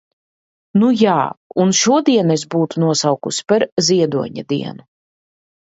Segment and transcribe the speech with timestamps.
[0.83, 1.17] Nujā,
[1.65, 4.91] un šodienu es būtu nosaukusi par Ziedoņa dienu.